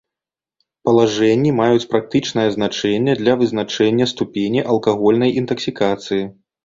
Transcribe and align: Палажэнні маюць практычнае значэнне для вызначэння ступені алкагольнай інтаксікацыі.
Палажэнні 0.87 1.51
маюць 1.57 1.83
практычнае 1.91 2.45
значэнне 2.55 3.13
для 3.21 3.33
вызначэння 3.43 4.05
ступені 4.15 4.67
алкагольнай 4.75 5.31
інтаксікацыі. 5.43 6.23